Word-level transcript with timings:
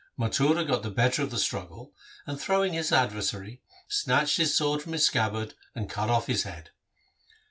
Mathura 0.17 0.65
got 0.67 0.81
the 0.81 0.89
better 0.89 1.21
of 1.21 1.29
the 1.29 1.37
struggle, 1.37 1.93
and 2.25 2.41
throwing 2.41 2.73
his 2.73 2.91
adversary, 2.91 3.61
snatched 3.87 4.37
his 4.37 4.57
sword 4.57 4.81
from 4.81 4.93
his 4.93 5.05
scabbard 5.05 5.53
and 5.75 5.87
cut 5.91 6.09
off 6.09 6.25
his 6.25 6.41
head. 6.41 6.71